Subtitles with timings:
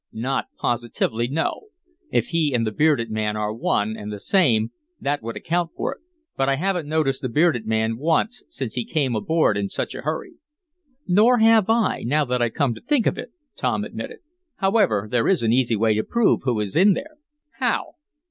[0.11, 1.67] "Not positively, no.
[2.11, 5.93] If he and the bearded man are one and the same that would account for
[5.93, 6.01] it.
[6.35, 10.01] But I haven't noticed the bearded man once since he came aboard in such a
[10.01, 10.33] hurry."
[11.05, 14.21] "Nor have I, now that I come to think of it," Tom admitted.
[14.55, 17.17] "However, there is an easy way to prove who is in there."
[17.59, 17.93] "How?"